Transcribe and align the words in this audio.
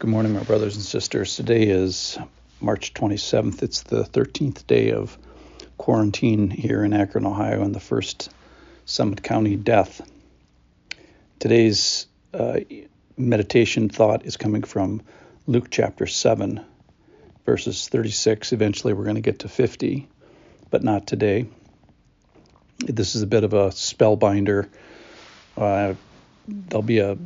Good 0.00 0.10
morning, 0.10 0.32
my 0.32 0.44
brothers 0.44 0.76
and 0.76 0.84
sisters. 0.84 1.34
Today 1.34 1.64
is 1.64 2.16
March 2.60 2.94
27th. 2.94 3.64
It's 3.64 3.82
the 3.82 4.04
13th 4.04 4.64
day 4.68 4.92
of 4.92 5.18
quarantine 5.76 6.50
here 6.50 6.84
in 6.84 6.92
Akron, 6.92 7.26
Ohio, 7.26 7.62
and 7.62 7.74
the 7.74 7.80
first 7.80 8.30
Summit 8.84 9.24
County 9.24 9.56
death. 9.56 10.00
Today's 11.40 12.06
uh, 12.32 12.60
meditation 13.16 13.88
thought 13.88 14.24
is 14.24 14.36
coming 14.36 14.62
from 14.62 15.02
Luke 15.48 15.66
chapter 15.68 16.06
7, 16.06 16.64
verses 17.44 17.88
36. 17.88 18.52
Eventually, 18.52 18.92
we're 18.92 19.02
going 19.02 19.16
to 19.16 19.20
get 19.20 19.40
to 19.40 19.48
50, 19.48 20.06
but 20.70 20.84
not 20.84 21.08
today. 21.08 21.48
This 22.78 23.16
is 23.16 23.22
a 23.22 23.26
bit 23.26 23.42
of 23.42 23.52
a 23.52 23.70
spellbinder. 23.70 24.68
Uh, 25.56 25.94
there'll 26.46 26.82
be 26.82 27.00
a 27.00 27.18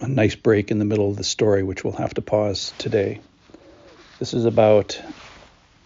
a 0.00 0.08
nice 0.08 0.34
break 0.34 0.70
in 0.70 0.78
the 0.78 0.84
middle 0.84 1.10
of 1.10 1.16
the 1.16 1.24
story, 1.24 1.62
which 1.62 1.84
we'll 1.84 1.92
have 1.94 2.14
to 2.14 2.22
pause 2.22 2.72
today. 2.78 3.20
This 4.18 4.34
is 4.34 4.44
about 4.44 5.00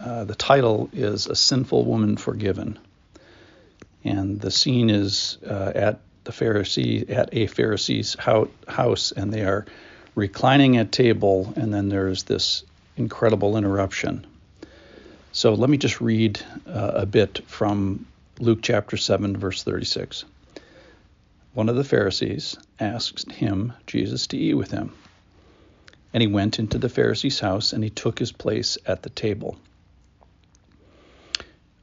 uh, 0.00 0.24
the 0.24 0.34
title 0.34 0.88
is 0.92 1.27
A 1.27 1.34
Sinful 1.34 1.84
Woman 1.84 2.16
Forgiven. 2.16 2.78
And 4.05 4.41
the 4.41 4.50
scene 4.50 4.91
is 4.91 5.38
uh, 5.48 5.72
at 5.74 6.00
the 6.24 6.32
Pharisee, 6.32 7.10
at 7.10 7.30
a 7.32 7.46
Pharisee's 7.46 8.16
house, 8.19 9.12
and 9.12 9.32
they 9.32 9.42
are 9.42 9.66
reclining 10.14 10.77
at 10.77 10.92
table, 10.92 11.52
and 11.56 11.72
then 11.72 11.88
there's 11.88 12.24
this 12.24 12.64
incredible 12.96 13.56
interruption. 13.56 14.27
So 15.33 15.55
let 15.55 15.69
me 15.69 15.78
just 15.78 16.00
read 16.00 16.41
uh, 16.66 16.92
a 16.94 17.06
bit 17.06 17.41
from 17.46 18.06
Luke 18.38 18.60
chapter 18.62 18.96
7, 18.96 19.36
verse 19.36 19.62
36 19.62 20.24
one 21.55 21.69
of 21.69 21.77
the 21.77 21.84
Pharisees 21.84 22.56
asked 22.80 23.30
him, 23.33 23.73
Jesus, 23.87 24.27
to 24.28 24.37
eat 24.37 24.55
with 24.55 24.70
him. 24.70 24.92
And 26.12 26.23
he 26.23 26.27
went 26.27 26.59
into 26.59 26.78
the 26.78 26.88
Pharisee's 26.88 27.41
house 27.41 27.72
and 27.72 27.83
he 27.83 27.91
took 27.91 28.19
his 28.19 28.33
place 28.33 28.78
at 28.86 29.03
the 29.03 29.11
table. 29.11 29.56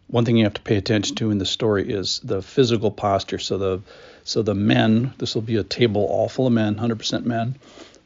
One 0.07 0.25
thing 0.25 0.37
you 0.37 0.43
have 0.43 0.53
to 0.55 0.61
pay 0.61 0.75
attention 0.75 1.15
to 1.17 1.31
in 1.31 1.37
the 1.37 1.45
story 1.45 1.91
is 1.91 2.19
the 2.23 2.41
physical 2.41 2.91
posture. 2.91 3.39
So 3.39 3.57
the 3.57 3.81
so 4.23 4.43
the 4.43 4.53
men, 4.53 5.13
this 5.17 5.35
will 5.35 5.41
be 5.41 5.55
a 5.55 5.63
table 5.63 6.05
all 6.05 6.29
full 6.29 6.47
of 6.47 6.53
men, 6.53 6.75
100% 6.75 7.25
men. 7.25 7.55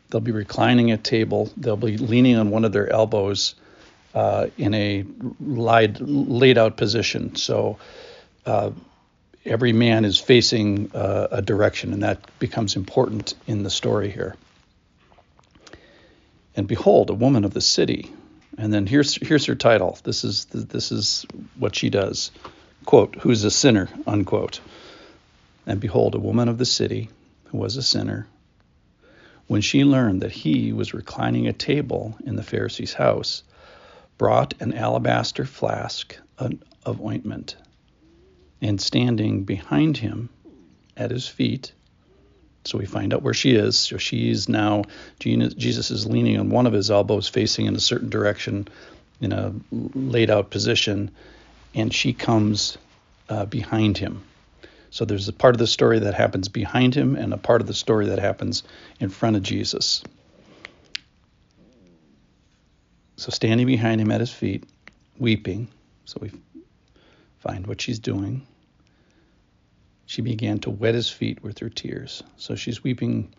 They'll 0.09 0.21
be 0.21 0.31
reclining 0.31 0.91
at 0.91 1.03
table. 1.03 1.51
They'll 1.57 1.75
be 1.75 1.97
leaning 1.97 2.37
on 2.37 2.51
one 2.51 2.63
of 2.63 2.71
their 2.71 2.91
elbows 2.91 3.55
uh, 4.13 4.47
in 4.57 4.73
a 4.73 5.03
laid, 5.41 5.99
laid 5.99 6.57
out 6.57 6.77
position. 6.77 7.35
So 7.35 7.77
uh, 8.45 8.71
every 9.45 9.73
man 9.73 10.05
is 10.05 10.19
facing 10.19 10.91
uh, 10.93 11.27
a 11.31 11.41
direction, 11.41 11.93
and 11.93 12.03
that 12.03 12.19
becomes 12.39 12.75
important 12.75 13.35
in 13.47 13.63
the 13.63 13.69
story 13.69 14.09
here. 14.09 14.35
And 16.55 16.67
behold, 16.67 17.09
a 17.09 17.13
woman 17.13 17.43
of 17.43 17.53
the 17.53 17.61
city. 17.61 18.11
And 18.57 18.73
then 18.73 18.87
here's 18.87 19.15
here's 19.15 19.45
her 19.45 19.55
title. 19.55 19.97
This 20.03 20.23
is 20.23 20.45
this 20.45 20.91
is 20.91 21.25
what 21.59 21.75
she 21.75 21.89
does. 21.89 22.31
Quote, 22.85 23.15
who's 23.15 23.43
a 23.43 23.51
sinner, 23.51 23.89
unquote. 24.07 24.61
And 25.65 25.79
behold, 25.79 26.15
a 26.15 26.19
woman 26.19 26.47
of 26.47 26.57
the 26.57 26.65
city 26.65 27.09
who 27.45 27.57
was 27.57 27.75
a 27.75 27.83
sinner, 27.83 28.27
when 29.47 29.61
she 29.61 29.83
learned 29.83 30.21
that 30.21 30.31
he 30.31 30.71
was 30.71 30.93
reclining 30.93 31.47
at 31.47 31.57
table 31.57 32.15
in 32.25 32.35
the 32.35 32.43
Pharisee's 32.43 32.93
house, 32.93 33.43
brought 34.17 34.53
an 34.61 34.73
alabaster 34.73 35.45
flask 35.45 36.15
of 36.37 37.01
ointment 37.01 37.55
and 38.61 38.79
standing 38.79 39.43
behind 39.43 39.97
him 39.97 40.29
at 40.97 41.11
his 41.11 41.27
feet. 41.27 41.73
So 42.63 42.77
we 42.77 42.85
find 42.85 43.13
out 43.13 43.21
where 43.21 43.33
she 43.33 43.55
is. 43.55 43.77
So 43.77 43.97
she's 43.97 44.49
now, 44.49 44.83
Jesus 45.19 45.91
is 45.91 46.07
leaning 46.07 46.39
on 46.39 46.49
one 46.49 46.65
of 46.65 46.73
his 46.73 46.89
elbows, 46.89 47.27
facing 47.27 47.67
in 47.67 47.75
a 47.75 47.79
certain 47.79 48.09
direction 48.09 48.67
in 49.21 49.31
a 49.31 49.53
laid 49.71 50.29
out 50.29 50.49
position, 50.49 51.11
and 51.73 51.93
she 51.93 52.13
comes 52.13 52.77
uh, 53.29 53.45
behind 53.45 53.97
him. 53.97 54.23
So 54.89 55.05
there's 55.05 55.27
a 55.27 55.33
part 55.33 55.55
of 55.55 55.59
the 55.59 55.67
story 55.67 55.99
that 55.99 56.13
happens 56.13 56.47
behind 56.47 56.95
him 56.95 57.15
and 57.15 57.33
a 57.33 57.37
part 57.37 57.61
of 57.61 57.67
the 57.67 57.73
story 57.73 58.07
that 58.07 58.19
happens 58.19 58.63
in 58.99 59.09
front 59.09 59.35
of 59.35 59.43
Jesus. 59.43 60.03
So 63.17 63.29
standing 63.29 63.67
behind 63.67 64.01
him 64.01 64.11
at 64.11 64.19
his 64.19 64.31
feet, 64.31 64.63
weeping. 65.17 65.67
So 66.05 66.19
we 66.21 66.31
find 67.45 67.67
what 67.67 67.79
she's 67.79 67.99
doing. 67.99 68.45
She 70.07 70.21
began 70.21 70.59
to 70.59 70.71
wet 70.71 70.95
his 70.95 71.09
feet 71.09 71.43
with 71.43 71.59
her 71.59 71.69
tears. 71.69 72.23
So 72.37 72.55
she's 72.55 72.83
weeping 72.83 73.33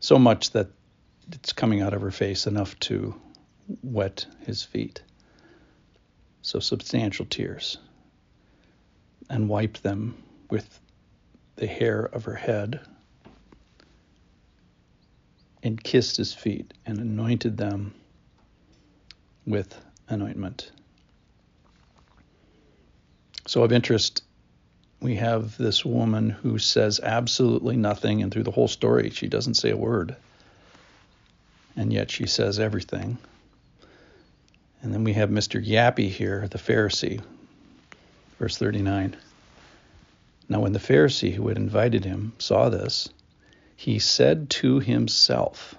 so 0.00 0.18
much 0.18 0.50
that 0.52 0.68
it's 1.32 1.52
coming 1.52 1.80
out 1.80 1.94
of 1.94 2.02
her 2.02 2.10
face 2.10 2.46
enough 2.46 2.78
to 2.80 3.14
wet 3.82 4.26
his 4.44 4.62
feet. 4.62 5.02
So 6.42 6.58
substantial 6.58 7.26
tears. 7.26 7.78
And 9.30 9.48
wiped 9.48 9.82
them 9.82 10.16
with 10.50 10.80
the 11.56 11.66
hair 11.66 12.00
of 12.00 12.24
her 12.24 12.34
head 12.34 12.80
and 15.62 15.82
kissed 15.82 16.16
his 16.16 16.32
feet 16.32 16.72
and 16.86 16.98
anointed 16.98 17.56
them 17.56 17.94
with 19.46 19.78
anointment. 20.08 20.72
So, 23.48 23.62
of 23.62 23.72
interest, 23.72 24.22
we 25.00 25.14
have 25.14 25.56
this 25.56 25.82
woman 25.82 26.28
who 26.28 26.58
says 26.58 27.00
absolutely 27.02 27.78
nothing, 27.78 28.22
and 28.22 28.30
through 28.30 28.42
the 28.42 28.50
whole 28.50 28.68
story, 28.68 29.08
she 29.08 29.26
doesn't 29.26 29.54
say 29.54 29.70
a 29.70 29.76
word. 29.76 30.14
And 31.74 31.90
yet 31.90 32.10
she 32.10 32.26
says 32.26 32.60
everything. 32.60 33.16
And 34.82 34.92
then 34.92 35.02
we 35.02 35.14
have 35.14 35.30
Mr. 35.30 35.66
Yappy 35.66 36.10
here, 36.10 36.46
the 36.48 36.58
Pharisee, 36.58 37.22
verse 38.38 38.58
39. 38.58 39.16
Now, 40.50 40.60
when 40.60 40.74
the 40.74 40.78
Pharisee 40.78 41.32
who 41.32 41.48
had 41.48 41.56
invited 41.56 42.04
him 42.04 42.34
saw 42.38 42.68
this, 42.68 43.08
he 43.76 43.98
said 43.98 44.50
to 44.50 44.78
himself, 44.78 45.74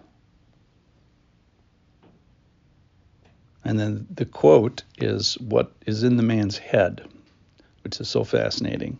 and 3.63 3.79
then 3.79 4.07
the 4.09 4.25
quote 4.25 4.81
is 4.97 5.35
what 5.35 5.71
is 5.85 6.01
in 6.01 6.17
the 6.17 6.23
man's 6.23 6.57
head, 6.57 7.07
which 7.83 7.99
is 7.99 8.09
so 8.09 8.23
fascinating 8.23 8.97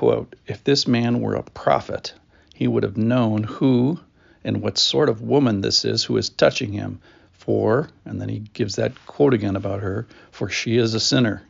quote, 0.00 0.34
if 0.46 0.64
this 0.64 0.86
man 0.86 1.20
were 1.20 1.34
a 1.34 1.42
prophet, 1.42 2.14
he 2.54 2.66
would 2.66 2.82
have 2.82 2.96
known 2.96 3.42
who 3.42 4.00
and 4.42 4.62
what 4.62 4.78
sort 4.78 5.10
of 5.10 5.20
woman 5.20 5.60
this 5.60 5.84
is 5.84 6.04
who 6.04 6.16
is 6.16 6.30
touching 6.30 6.72
him. 6.72 7.00
For, 7.32 7.88
and 8.06 8.20
then 8.20 8.30
he 8.30 8.38
gives 8.38 8.76
that 8.76 8.94
quote 9.06 9.34
again 9.34 9.56
about 9.56 9.80
her, 9.80 10.06
for 10.30 10.48
she 10.48 10.76
is 10.76 10.94
a 10.94 11.00
sinner. 11.00 11.42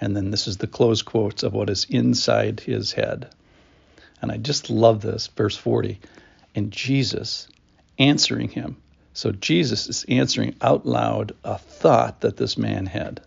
And 0.00 0.16
then 0.16 0.32
this 0.32 0.48
is 0.48 0.56
the 0.56 0.66
close 0.66 1.02
quotes 1.02 1.42
of 1.42 1.52
what 1.52 1.70
is 1.70 1.86
inside 1.88 2.58
his 2.58 2.92
head. 2.92 3.28
And 4.20 4.32
I 4.32 4.36
just 4.36 4.68
love 4.68 5.00
this, 5.00 5.28
verse 5.28 5.56
40. 5.56 6.00
And 6.54 6.72
Jesus 6.72 7.48
answering 7.98 8.48
him. 8.48 8.76
So 9.12 9.30
Jesus 9.30 9.88
is 9.88 10.04
answering 10.08 10.56
out 10.60 10.84
loud 10.84 11.30
a 11.44 11.58
thought 11.58 12.22
that 12.22 12.36
this 12.36 12.58
man 12.58 12.86
had. 12.86 13.20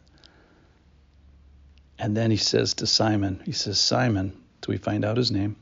And 2.00 2.16
then 2.16 2.32
he 2.32 2.38
says 2.38 2.76
to 2.76 2.88
Simon, 2.88 3.42
he 3.46 3.52
says, 3.52 3.80
Simon, 3.80 4.32
do 4.62 4.72
we 4.72 4.78
find 4.78 5.04
out 5.04 5.18
his 5.18 5.32
name? 5.32 5.58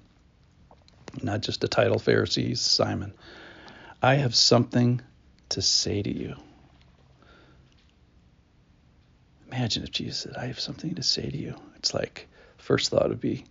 Not 1.21 1.41
just 1.41 1.63
a 1.63 1.67
title 1.67 1.97
Pharisee, 1.97 2.55
Simon. 2.55 3.13
I 4.01 4.15
have 4.15 4.35
something 4.35 5.01
to 5.49 5.61
say 5.63 6.03
to 6.03 6.13
you. 6.13 6.35
Imagine 9.47 9.83
if 9.83 9.91
Jesus 9.91 10.19
said, 10.19 10.35
I 10.35 10.45
have 10.45 10.59
something 10.59 10.93
to 10.95 11.03
say 11.03 11.27
to 11.27 11.37
you. 11.37 11.55
It's 11.77 11.93
like, 11.93 12.27
first 12.57 12.91
thought 12.91 13.09
would 13.09 13.21
be, 13.21 13.45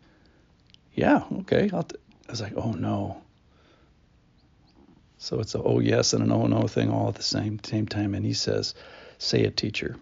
yeah, 0.94 1.24
okay. 1.41 1.68
I 1.72 1.84
was 2.30 2.41
like, 2.41 2.53
oh 2.56 2.72
no. 2.72 3.22
So 5.18 5.41
it's 5.41 5.54
a 5.54 5.62
oh 5.62 5.80
yes 5.80 6.12
and 6.12 6.22
an 6.22 6.30
oh 6.30 6.47
no 6.47 6.62
oh 6.62 6.66
thing 6.68 6.91
all 6.91 7.09
at 7.09 7.16
the 7.16 7.22
same 7.22 7.59
same 7.65 7.86
time. 7.86 8.15
And 8.15 8.24
he 8.24 8.34
says, 8.34 8.74
say 9.18 9.41
it, 9.41 9.56
teacher. 9.56 9.97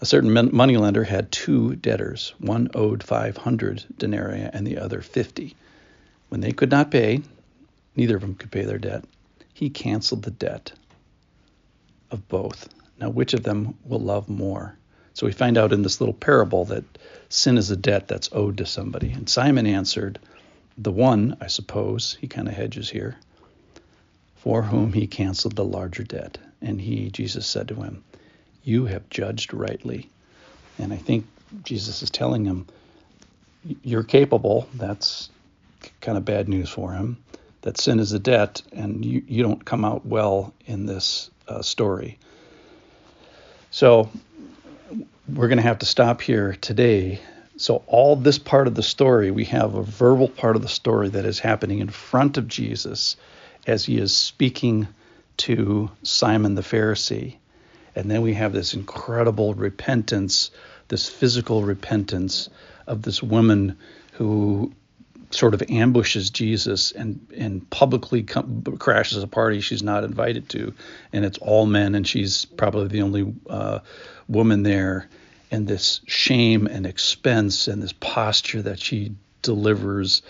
A 0.00 0.06
certain 0.06 0.32
moneylender 0.54 1.04
had 1.04 1.32
two 1.32 1.76
debtors. 1.76 2.34
One 2.38 2.68
owed 2.74 3.02
500 3.02 3.84
denarii 3.96 4.42
and 4.52 4.66
the 4.66 4.78
other 4.78 5.00
50. 5.00 5.56
When 6.28 6.42
they 6.42 6.52
could 6.52 6.70
not 6.70 6.90
pay, 6.90 7.22
neither 7.94 8.16
of 8.16 8.22
them 8.22 8.34
could 8.34 8.50
pay 8.50 8.64
their 8.64 8.78
debt. 8.78 9.04
He 9.54 9.70
canceled 9.70 10.22
the 10.22 10.30
debt 10.30 10.72
of 12.10 12.28
both. 12.28 12.68
Now, 12.98 13.08
which 13.08 13.32
of 13.32 13.42
them 13.42 13.74
will 13.84 14.00
love 14.00 14.28
more? 14.28 14.76
So 15.14 15.24
we 15.24 15.32
find 15.32 15.56
out 15.56 15.72
in 15.72 15.80
this 15.80 15.98
little 15.98 16.14
parable 16.14 16.66
that 16.66 16.84
sin 17.30 17.56
is 17.56 17.70
a 17.70 17.76
debt 17.76 18.06
that's 18.06 18.28
owed 18.32 18.58
to 18.58 18.66
somebody. 18.66 19.12
And 19.12 19.28
Simon 19.28 19.66
answered, 19.66 20.18
The 20.76 20.92
one, 20.92 21.38
I 21.40 21.46
suppose, 21.46 22.18
he 22.20 22.28
kind 22.28 22.48
of 22.48 22.54
hedges 22.54 22.90
here, 22.90 23.16
for 24.34 24.62
whom 24.62 24.92
he 24.92 25.06
canceled 25.06 25.56
the 25.56 25.64
larger 25.64 26.02
debt. 26.02 26.36
And 26.60 26.80
he, 26.80 27.08
Jesus, 27.10 27.46
said 27.46 27.68
to 27.68 27.76
him, 27.76 28.04
you 28.66 28.86
have 28.86 29.08
judged 29.10 29.54
rightly. 29.54 30.10
And 30.78 30.92
I 30.92 30.96
think 30.96 31.24
Jesus 31.62 32.02
is 32.02 32.10
telling 32.10 32.44
him, 32.44 32.66
You're 33.82 34.02
capable. 34.02 34.68
That's 34.74 35.30
kind 36.00 36.18
of 36.18 36.24
bad 36.24 36.48
news 36.48 36.68
for 36.68 36.92
him. 36.92 37.16
that 37.62 37.78
sin 37.78 38.00
is 38.00 38.12
a 38.12 38.18
debt, 38.18 38.62
and 38.72 39.04
you, 39.04 39.22
you 39.26 39.42
don't 39.42 39.64
come 39.64 39.84
out 39.84 40.04
well 40.04 40.52
in 40.66 40.86
this 40.86 41.30
uh, 41.48 41.62
story. 41.62 42.18
So 43.70 44.10
we're 45.32 45.48
going 45.48 45.58
to 45.58 45.62
have 45.62 45.78
to 45.78 45.86
stop 45.86 46.20
here 46.20 46.56
today. 46.60 47.20
So, 47.56 47.82
all 47.86 48.16
this 48.16 48.38
part 48.38 48.66
of 48.66 48.74
the 48.74 48.82
story, 48.82 49.30
we 49.30 49.44
have 49.46 49.74
a 49.74 49.82
verbal 49.82 50.28
part 50.28 50.56
of 50.56 50.62
the 50.62 50.68
story 50.68 51.08
that 51.10 51.24
is 51.24 51.38
happening 51.38 51.78
in 51.78 51.88
front 51.88 52.36
of 52.36 52.48
Jesus 52.48 53.16
as 53.66 53.84
he 53.84 53.98
is 53.98 54.14
speaking 54.14 54.88
to 55.38 55.90
Simon 56.02 56.54
the 56.54 56.62
Pharisee. 56.62 57.36
And 57.96 58.10
then 58.10 58.22
we 58.22 58.34
have 58.34 58.52
this 58.52 58.74
incredible 58.74 59.54
repentance, 59.54 60.50
this 60.88 61.08
physical 61.08 61.64
repentance 61.64 62.48
of 62.86 63.02
this 63.02 63.22
woman 63.22 63.78
who 64.12 64.72
sort 65.30 65.54
of 65.54 65.62
ambushes 65.68 66.30
Jesus 66.30 66.92
and 66.92 67.26
and 67.36 67.68
publicly 67.68 68.22
crashes 68.22 69.22
a 69.22 69.26
party 69.26 69.60
she's 69.60 69.82
not 69.82 70.04
invited 70.04 70.48
to, 70.50 70.72
and 71.12 71.24
it's 71.24 71.38
all 71.38 71.66
men, 71.66 71.94
and 71.94 72.06
she's 72.06 72.44
probably 72.44 72.88
the 72.88 73.02
only 73.02 73.34
uh, 73.48 73.80
woman 74.28 74.62
there, 74.62 75.08
and 75.50 75.66
this 75.66 76.00
shame 76.06 76.66
and 76.66 76.86
expense 76.86 77.66
and 77.66 77.82
this 77.82 77.92
posture 77.92 78.62
that 78.62 78.78
she 78.78 79.14
delivers, 79.42 80.22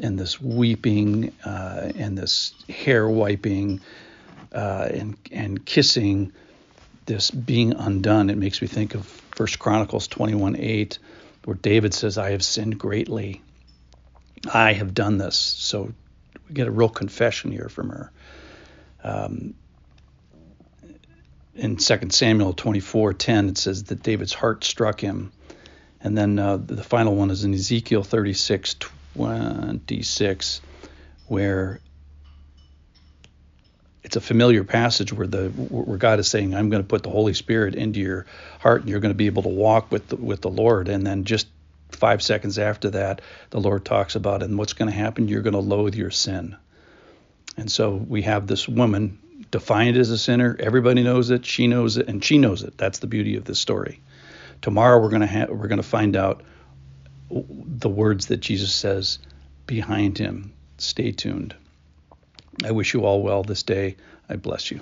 and 0.00 0.18
this 0.18 0.40
weeping 0.40 1.32
uh, 1.44 1.92
and 1.96 2.16
this 2.16 2.54
hair 2.68 3.08
wiping 3.08 3.80
uh, 4.52 4.88
and 4.92 5.16
and 5.32 5.64
kissing, 5.66 6.32
this 7.06 7.30
being 7.30 7.72
undone. 7.72 8.30
It 8.30 8.36
makes 8.36 8.60
me 8.60 8.68
think 8.68 8.94
of 8.94 9.06
First 9.06 9.58
Chronicles 9.58 10.08
21:8, 10.08 10.98
where 11.44 11.56
David 11.56 11.94
says, 11.94 12.18
"I 12.18 12.32
have 12.32 12.44
sinned 12.44 12.78
greatly." 12.78 13.40
I 14.52 14.74
have 14.74 14.92
done 14.94 15.18
this. 15.18 15.36
So 15.36 15.92
we 16.48 16.54
get 16.54 16.68
a 16.68 16.70
real 16.70 16.88
confession 16.88 17.50
here 17.50 17.68
from 17.68 17.88
her. 17.90 18.12
Um, 19.02 19.54
in 21.54 21.76
2 21.76 22.12
Samuel 22.12 22.54
24:10, 22.54 23.48
it 23.48 23.58
says 23.58 23.82
that 23.84 24.02
David's 24.02 24.34
heart 24.34 24.64
struck 24.64 25.00
him. 25.00 25.30
And 26.00 26.16
then 26.16 26.38
uh, 26.38 26.56
the 26.58 26.82
final 26.82 27.16
one 27.16 27.30
is 27.30 27.44
in 27.44 27.52
Ezekiel 27.54 28.04
36:26, 28.04 30.60
where 31.26 31.80
it's 34.06 34.14
a 34.14 34.20
familiar 34.20 34.62
passage 34.62 35.12
where 35.12 35.26
the 35.26 35.48
where 35.48 35.98
God 35.98 36.20
is 36.20 36.28
saying, 36.28 36.54
"I'm 36.54 36.70
going 36.70 36.82
to 36.82 36.88
put 36.88 37.02
the 37.02 37.10
Holy 37.10 37.34
Spirit 37.34 37.74
into 37.74 37.98
your 37.98 38.24
heart, 38.60 38.82
and 38.82 38.88
you're 38.88 39.00
going 39.00 39.12
to 39.12 39.16
be 39.16 39.26
able 39.26 39.42
to 39.42 39.48
walk 39.48 39.90
with 39.90 40.06
the, 40.08 40.16
with 40.16 40.42
the 40.42 40.48
Lord." 40.48 40.88
And 40.88 41.04
then 41.04 41.24
just 41.24 41.48
five 41.90 42.22
seconds 42.22 42.56
after 42.56 42.90
that, 42.90 43.20
the 43.50 43.58
Lord 43.60 43.84
talks 43.84 44.14
about. 44.14 44.44
And 44.44 44.56
what's 44.58 44.74
going 44.74 44.88
to 44.88 44.96
happen? 44.96 45.26
You're 45.26 45.42
going 45.42 45.54
to 45.54 45.58
loathe 45.58 45.96
your 45.96 46.12
sin. 46.12 46.56
And 47.56 47.70
so 47.70 47.96
we 47.96 48.22
have 48.22 48.46
this 48.46 48.68
woman 48.68 49.18
defined 49.50 49.96
as 49.96 50.10
a 50.10 50.18
sinner. 50.18 50.56
Everybody 50.60 51.02
knows 51.02 51.30
it. 51.30 51.44
She 51.44 51.66
knows 51.66 51.96
it, 51.96 52.06
and 52.06 52.24
she 52.24 52.38
knows 52.38 52.62
it. 52.62 52.78
That's 52.78 53.00
the 53.00 53.08
beauty 53.08 53.34
of 53.34 53.44
this 53.44 53.58
story. 53.58 54.00
Tomorrow 54.62 55.02
we're 55.02 55.10
going 55.10 55.22
to 55.22 55.26
ha- 55.26 55.46
we're 55.52 55.66
going 55.66 55.82
to 55.82 55.88
find 55.88 56.14
out 56.14 56.44
the 57.28 57.88
words 57.88 58.26
that 58.26 58.36
Jesus 58.36 58.72
says 58.72 59.18
behind 59.66 60.16
him. 60.16 60.52
Stay 60.78 61.10
tuned. 61.10 61.56
I 62.64 62.70
wish 62.70 62.94
you 62.94 63.04
all 63.04 63.22
well 63.22 63.42
this 63.42 63.62
day. 63.62 63.96
I 64.28 64.36
bless 64.36 64.70
you. 64.70 64.80